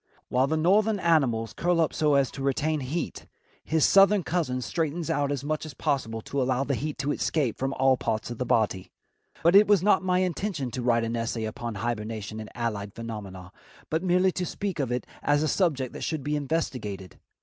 [0.29, 3.27] While the northern animals curl up so as to retain heat,
[3.63, 7.55] his southern cousin straightens out as much as possible to allow the heat to escape
[7.59, 8.91] from all parts of the body.
[9.43, 13.51] But it was not my intention to write an essay upon hibernation and allied phenomena,
[13.91, 17.19] but merely to speak of it as a subject that should be investigated.